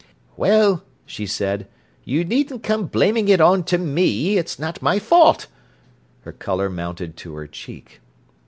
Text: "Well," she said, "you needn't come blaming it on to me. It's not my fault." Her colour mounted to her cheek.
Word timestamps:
"Well," 0.35 0.83
she 1.05 1.27
said, 1.27 1.67
"you 2.05 2.25
needn't 2.25 2.63
come 2.63 2.87
blaming 2.87 3.27
it 3.27 3.39
on 3.39 3.63
to 3.65 3.77
me. 3.77 4.39
It's 4.39 4.57
not 4.57 4.81
my 4.81 4.97
fault." 4.97 5.45
Her 6.21 6.31
colour 6.31 6.71
mounted 6.71 7.15
to 7.17 7.35
her 7.35 7.45
cheek. 7.45 8.01